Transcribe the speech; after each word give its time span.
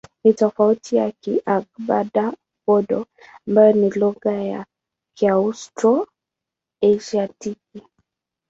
Ni 0.23 0.33
tofauti 0.33 0.95
na 0.95 1.11
Kigadaba-Bodo 1.11 3.05
ambayo 3.47 3.73
ni 3.73 3.89
lugha 3.89 4.31
ya 4.31 4.65
Kiaustro-Asiatiki. 5.17 7.81